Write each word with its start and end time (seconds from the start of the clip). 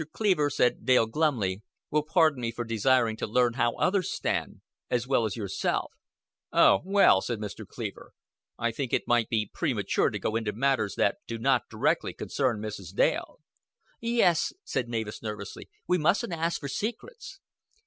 Cleaver," 0.13 0.49
said 0.49 0.83
Dale 0.83 1.05
glumly, 1.05 1.61
"will 1.91 2.01
pardon 2.01 2.41
me 2.41 2.51
for 2.51 2.65
desiring 2.65 3.15
to 3.17 3.27
learn 3.27 3.53
how 3.53 3.73
others 3.75 4.11
stand, 4.11 4.61
as 4.89 5.05
well 5.07 5.25
as 5.25 5.35
yourself." 5.35 5.93
"Oh, 6.51 6.79
well," 6.83 7.21
said 7.21 7.37
Mr. 7.37 7.67
Cleaver, 7.67 8.11
"I 8.57 8.71
think 8.71 8.93
it 8.93 9.07
might 9.07 9.29
be 9.29 9.51
premature 9.53 10.09
to 10.09 10.17
go 10.17 10.35
into 10.35 10.53
matters 10.53 10.95
that 10.95 11.17
do 11.27 11.37
not 11.37 11.69
directly 11.69 12.15
concern 12.15 12.57
Mrs. 12.59 12.95
Dale." 12.95 13.41
"Yes," 13.99 14.51
said 14.63 14.89
Mavis, 14.89 15.21
nervously, 15.21 15.69
"we 15.87 15.99
mustn't 15.99 16.33
ask 16.33 16.59
for 16.61 16.67
secrets." 16.67 17.39